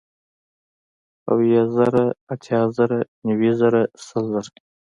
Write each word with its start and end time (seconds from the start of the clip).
اويه 1.31 1.63
زره، 1.75 2.05
اتيا 2.33 2.61
زره 2.75 2.99
نوي 3.27 3.49
زره 3.59 3.81
سل 4.05 4.23
زره 4.33 4.51